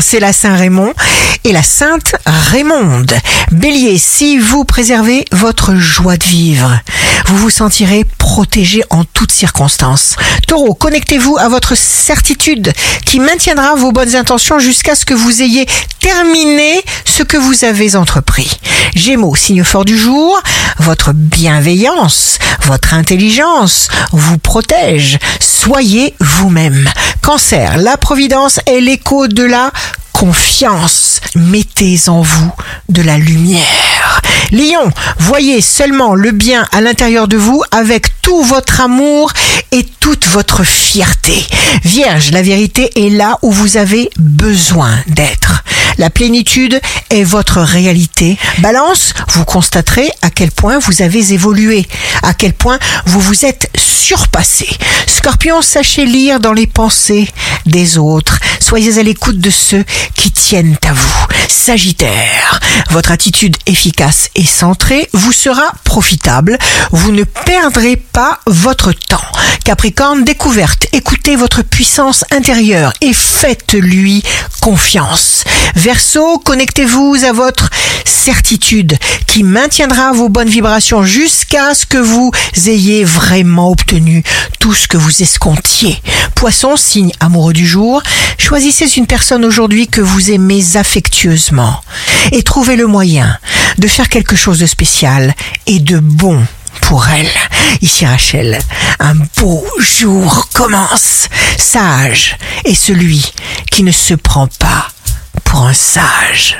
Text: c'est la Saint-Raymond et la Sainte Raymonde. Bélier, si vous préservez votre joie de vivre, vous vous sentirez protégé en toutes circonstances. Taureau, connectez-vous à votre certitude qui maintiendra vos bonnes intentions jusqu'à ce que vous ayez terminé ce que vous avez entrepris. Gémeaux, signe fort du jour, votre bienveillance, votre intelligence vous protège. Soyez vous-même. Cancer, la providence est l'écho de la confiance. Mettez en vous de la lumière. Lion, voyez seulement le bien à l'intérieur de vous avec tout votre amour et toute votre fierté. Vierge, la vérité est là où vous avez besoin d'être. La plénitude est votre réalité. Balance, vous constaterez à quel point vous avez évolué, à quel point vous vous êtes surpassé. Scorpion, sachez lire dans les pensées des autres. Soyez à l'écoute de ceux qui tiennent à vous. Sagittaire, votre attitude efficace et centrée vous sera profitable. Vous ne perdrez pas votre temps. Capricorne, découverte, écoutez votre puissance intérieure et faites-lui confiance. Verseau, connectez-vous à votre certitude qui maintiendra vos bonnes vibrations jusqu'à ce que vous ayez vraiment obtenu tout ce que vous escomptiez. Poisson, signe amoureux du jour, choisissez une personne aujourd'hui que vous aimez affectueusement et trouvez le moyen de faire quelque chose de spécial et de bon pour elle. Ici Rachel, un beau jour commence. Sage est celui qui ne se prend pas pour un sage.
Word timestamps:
c'est 0.00 0.20
la 0.20 0.32
Saint-Raymond 0.32 0.92
et 1.44 1.52
la 1.52 1.62
Sainte 1.62 2.16
Raymonde. 2.26 3.14
Bélier, 3.52 3.98
si 3.98 4.38
vous 4.38 4.64
préservez 4.64 5.24
votre 5.32 5.76
joie 5.76 6.16
de 6.16 6.24
vivre, 6.24 6.80
vous 7.26 7.36
vous 7.36 7.50
sentirez 7.50 8.04
protégé 8.18 8.82
en 8.90 9.04
toutes 9.04 9.32
circonstances. 9.32 10.16
Taureau, 10.48 10.74
connectez-vous 10.74 11.38
à 11.38 11.48
votre 11.48 11.76
certitude 11.76 12.72
qui 13.04 13.20
maintiendra 13.20 13.76
vos 13.76 13.92
bonnes 13.92 14.16
intentions 14.16 14.58
jusqu'à 14.58 14.94
ce 14.94 15.04
que 15.04 15.14
vous 15.14 15.42
ayez 15.42 15.66
terminé 16.00 16.82
ce 17.04 17.22
que 17.22 17.36
vous 17.36 17.64
avez 17.64 17.96
entrepris. 17.96 18.58
Gémeaux, 18.94 19.34
signe 19.34 19.64
fort 19.64 19.84
du 19.84 19.96
jour, 19.96 20.40
votre 20.78 21.12
bienveillance, 21.12 22.38
votre 22.62 22.94
intelligence 22.94 23.88
vous 24.12 24.38
protège. 24.38 25.18
Soyez 25.40 26.14
vous-même. 26.20 26.88
Cancer, 27.26 27.78
la 27.78 27.96
providence 27.96 28.60
est 28.66 28.80
l'écho 28.80 29.26
de 29.26 29.42
la 29.42 29.72
confiance. 30.12 31.20
Mettez 31.34 32.08
en 32.08 32.22
vous 32.22 32.52
de 32.88 33.02
la 33.02 33.18
lumière. 33.18 34.20
Lion, 34.52 34.92
voyez 35.18 35.60
seulement 35.60 36.14
le 36.14 36.30
bien 36.30 36.68
à 36.70 36.80
l'intérieur 36.80 37.26
de 37.26 37.36
vous 37.36 37.64
avec 37.72 38.22
tout 38.22 38.44
votre 38.44 38.80
amour 38.80 39.32
et 39.72 39.84
toute 39.98 40.28
votre 40.28 40.62
fierté. 40.62 41.44
Vierge, 41.82 42.30
la 42.30 42.42
vérité 42.42 42.92
est 42.94 43.10
là 43.10 43.40
où 43.42 43.50
vous 43.50 43.76
avez 43.76 44.08
besoin 44.20 44.92
d'être. 45.08 45.64
La 45.98 46.10
plénitude 46.10 46.80
est 47.10 47.24
votre 47.24 47.60
réalité. 47.60 48.36
Balance, 48.58 49.14
vous 49.28 49.44
constaterez 49.44 50.10
à 50.22 50.30
quel 50.30 50.50
point 50.50 50.78
vous 50.78 51.02
avez 51.02 51.32
évolué, 51.32 51.86
à 52.22 52.34
quel 52.34 52.52
point 52.52 52.78
vous 53.06 53.20
vous 53.20 53.44
êtes 53.44 53.70
surpassé. 53.76 54.68
Scorpion, 55.06 55.62
sachez 55.62 56.04
lire 56.04 56.40
dans 56.40 56.52
les 56.52 56.66
pensées 56.66 57.28
des 57.64 57.98
autres. 57.98 58.38
Soyez 58.60 58.98
à 58.98 59.02
l'écoute 59.02 59.38
de 59.38 59.50
ceux 59.50 59.84
qui 60.14 60.30
tiennent 60.30 60.76
à 60.86 60.92
vous. 60.92 61.25
Sagittaire, 61.48 62.60
votre 62.90 63.10
attitude 63.10 63.56
efficace 63.66 64.30
et 64.34 64.44
centrée 64.44 65.08
vous 65.12 65.32
sera 65.32 65.72
profitable. 65.84 66.58
Vous 66.92 67.12
ne 67.12 67.24
perdrez 67.24 67.96
pas 67.96 68.40
votre 68.46 68.92
temps. 68.92 69.20
Capricorne, 69.64 70.24
découverte, 70.24 70.86
écoutez 70.92 71.36
votre 71.36 71.62
puissance 71.62 72.24
intérieure 72.30 72.92
et 73.00 73.12
faites-lui 73.12 74.22
confiance. 74.60 75.44
Verseau, 75.74 76.38
connectez-vous 76.38 77.16
à 77.24 77.32
votre 77.32 77.70
certitude 78.06 78.96
qui 79.26 79.42
maintiendra 79.42 80.12
vos 80.12 80.28
bonnes 80.28 80.48
vibrations 80.48 81.04
jusqu'à 81.04 81.74
ce 81.74 81.86
que 81.86 81.98
vous 81.98 82.30
ayez 82.66 83.04
vraiment 83.04 83.70
obtenu 83.70 84.22
tout 84.60 84.74
ce 84.74 84.88
que 84.88 84.96
vous 84.96 85.22
escomptiez. 85.22 86.00
Poisson, 86.34 86.76
signe 86.76 87.12
amoureux 87.20 87.52
du 87.52 87.66
jour, 87.66 88.02
choisissez 88.38 88.86
une 88.96 89.06
personne 89.06 89.44
aujourd'hui 89.44 89.88
que 89.88 90.00
vous 90.00 90.30
aimez 90.30 90.76
affectueusement 90.76 91.80
et 92.32 92.42
trouvez 92.42 92.76
le 92.76 92.86
moyen 92.86 93.38
de 93.78 93.88
faire 93.88 94.08
quelque 94.08 94.36
chose 94.36 94.58
de 94.58 94.66
spécial 94.66 95.34
et 95.66 95.78
de 95.78 95.98
bon 95.98 96.44
pour 96.82 97.08
elle. 97.08 97.30
Ici 97.82 98.06
Rachel, 98.06 98.58
un 99.00 99.14
beau 99.38 99.66
jour 99.78 100.48
commence. 100.54 101.28
Sage 101.58 102.36
est 102.64 102.74
celui 102.74 103.32
qui 103.70 103.82
ne 103.82 103.92
se 103.92 104.14
prend 104.14 104.46
pas 104.46 104.88
pour 105.44 105.62
un 105.62 105.74
sage. 105.74 106.56